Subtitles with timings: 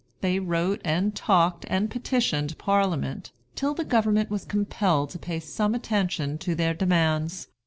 [0.21, 5.75] They wrote, and talked, and petitioned Parliament, till the government was compelled to pay some
[5.75, 7.49] attention to their demands.